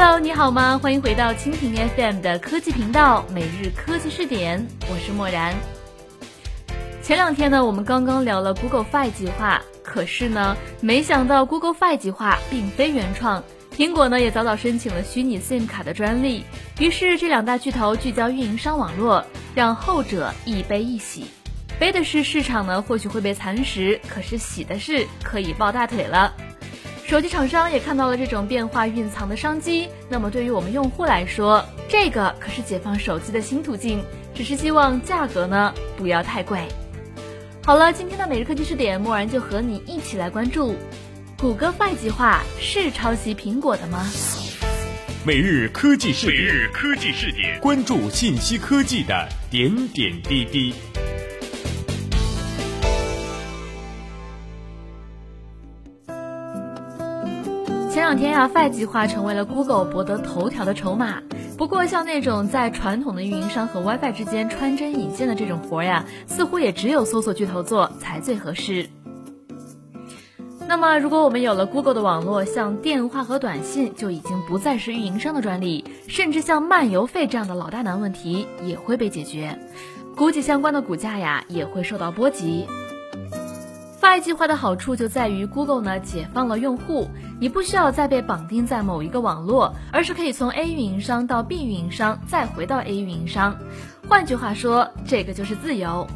[0.00, 0.78] Hello，你好吗？
[0.80, 5.52] 欢迎回到蜻蜓 FM 的科技频道，每日科技视点，我是漠然。
[7.02, 13.42] 前两天呢，我们刚刚聊了 Google Fi 计划，可是呢，没想到 Google Fi 计划并非原创，
[13.76, 16.44] 苹果呢也早早申请了虚拟 SIM 卡的专利。
[16.78, 21.26] 于是这两大巨头聚焦运营商网络，让后者一悲一喜。
[21.76, 26.32] 悲的是市场呢或许会被蚕食，可是喜的是可以抱大腿了。
[27.08, 34.04] 手机厂商也看到了这种变化蕴藏的商机，那么对于我们用户来说，这个可是解放手机的新途径。
[34.34, 36.60] 只是希望价格呢不要太贵。
[37.64, 40.76] 好了，今天的每日科技视点，默然就和你一起来关注，
[41.38, 44.06] 谷歌 Fi 计划是抄袭苹果的吗？
[45.24, 50.74] 每日科技视点，每日科技视点，关注信息科技的点点滴滴。
[57.98, 61.20] 前两天呀，Fi 计划成为了 Google 博得头条的筹码。
[61.56, 68.88] 不过，像那种在传统的运营商和 WiFi 之间穿针引线的这种活呀，似乎也只有搜索巨头做才最合适。
[70.68, 79.58] 那么，如果我们有了 Google 的网络，像电话和短信就已经不再是运营商的专利，甚至像漫游费这样的老大难问题也会被解决，
[80.16, 82.64] 估计相关的股价呀也会受到波及。
[84.08, 93.54] Fi 计划的好处就在于 Google 呢解放了用户，你不需要再被绑定在某一个网络，而是可以从 A 运营商到 B 运营商，再回到 A 运营商。
[94.08, 96.06] 换句话说，这个就是自由。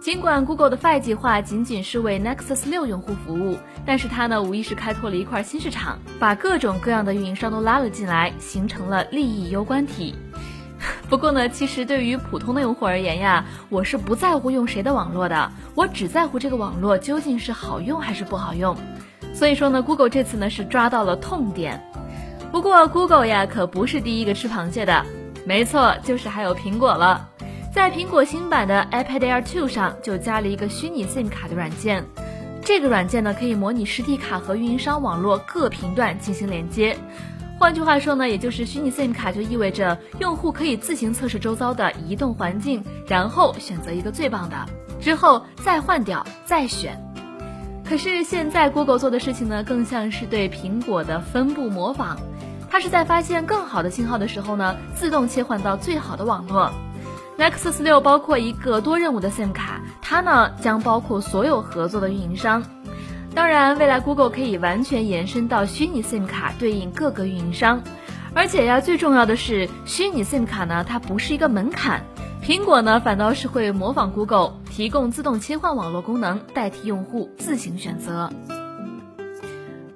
[0.00, 10.14] 尽管 Google 的 Fi 计划仅仅是为 Nexus 六用户服务，但是它呢无疑是开拓了一块新市场，把各种各样的运营商都拉了进来，形成了利益攸关体。
[11.08, 18.76] 不过呢，其实对于普通的用户而言呀，我是不在乎用谁的网络的，我只在乎这个网络究竟是好用还是不好用。
[19.32, 21.82] 所以说呢，Google 这次呢是抓到了痛点。
[22.50, 25.04] 不过 Google 呀可不是第一个吃螃蟹的，
[25.44, 27.28] 没错，就是还有苹果了。
[27.72, 32.04] 在苹果新版的 iPad Air 2上就加了一个虚拟 SIM 卡的软件，
[32.62, 36.96] 这个软件呢可以模拟实体卡和运营商网络各频段进行连接。
[37.58, 44.66] 换句话说呢，也就是虚拟 SIM 卡就意味着用户可以自行测试周遭的移动环境，然后选择一个最棒的，
[45.00, 47.00] 之后再换掉再选。
[47.88, 52.16] 可是现在 Google 做的事情呢，更像是对苹果的分布模仿，
[52.70, 56.70] 它是在发现更好的信号的时候呢，自动切换到最好的网络。
[57.38, 62.62] Nexus 六包括一个多任务的 SIM 卡，它呢将包括所有合作的运营商。
[63.34, 67.82] 当然，未来 Google 可以完全延伸到虚拟 SIM 卡对应各个运营商，
[68.32, 72.04] 而且呀，最重要的是，虚拟 SIM 卡呢它不是一个门槛，
[72.44, 78.30] 苹果呢反倒是会模仿 Google 提供自动切换网络功能，代替用户自行选择。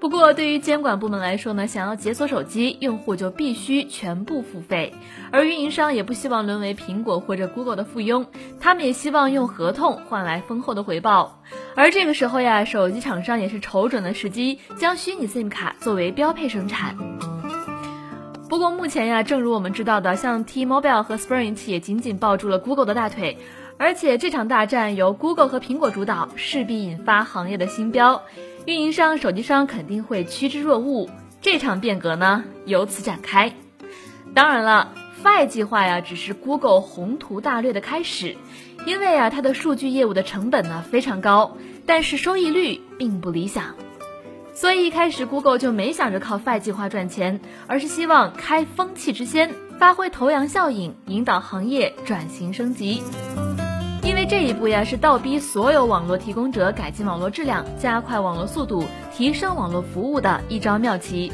[0.01, 4.95] 不过，对于监管部门来说呢，想要解锁手机，用户就必须全部付费，
[5.31, 8.27] 而运营商也不希望沦为苹果或者 Google 的附庸，
[8.61, 11.43] 他们也希望用合同换来丰厚的回报。
[11.79, 16.97] 而这个时候呀，手机厂商也是瞅准了时机，将虚拟 SIM 卡作为标配生产。
[18.49, 23.39] 不过目前呀，正如我们知道的，像 T-Mobile 和 Sprint 也紧紧抱住了 Google 的大腿，
[23.77, 28.25] 而且这场大战由 Google 和苹果主导，势必引发行业的新标。
[28.67, 31.09] 运营商、手机商肯定会趋之若鹜，
[31.41, 33.53] 这场变革呢由此展开。
[34.35, 38.37] 当然了，Fi 计划呀只是 Google 宏图大略的开始，
[38.87, 41.57] 因为啊它的数据业务的成本呢非常高，
[41.87, 43.75] 但是收益率并不理想，
[44.55, 53.03] 所以一开始 Google 就没想着靠 Fi 计划赚钱，而是希望开风气之先，发挥头羊效应，引导行业转型升级。
[54.05, 61.31] 因为这一步呀，是倒逼所有网络提供者改进网络质量，加快网络速度，提升网络服务的一招妙棋。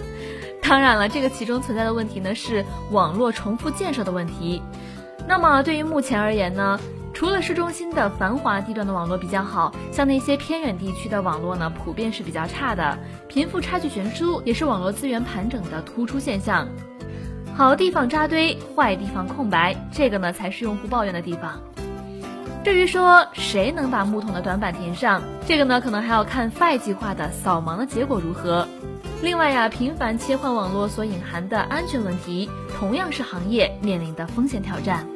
[0.67, 4.61] 当然了，这个其中存在的问题呢，是网络重复建设的问题。
[5.29, 6.81] 那么对于目前而言呢，
[7.13, 12.99] 除了市中心的繁华地段的网络比较好，像那些偏远地区的网络呢，普遍是比较差的，
[13.29, 16.67] 贫富差距悬殊也是网络资源盘整的突出现象。
[17.55, 21.61] 好地方扎堆，坏地方空白，这个呢才是用户抱怨的地方。
[22.65, 28.67] 至于说谁能把木桶的短板填上，这个呢，可能还要看 Fi 计划的扫盲的结果如何。
[29.25, 35.07] 另外呀，频繁切换网络所隐含的安全问题，同样是行业面临的风险挑战。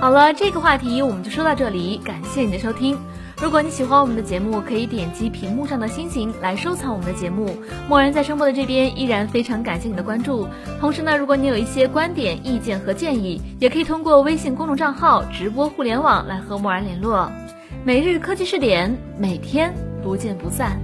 [0.00, 2.98] 好了，这个话题我们就说到这里，感谢你的收听。
[3.40, 7.56] 如果你喜欢我们的节目，可以点击屏幕上的星星来收藏我们的节目。
[7.88, 10.48] 默然在声波的这边依然非常感谢你的关注。
[10.80, 17.30] 同时呢，如果你有一些观点、意见和建议，也可以通过微信公众账号“直播互联网”来和默然联络。
[17.84, 19.72] 每日科技视点，每天
[20.02, 20.80] 不见不散。